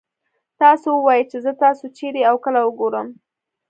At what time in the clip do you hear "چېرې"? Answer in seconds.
1.97-2.21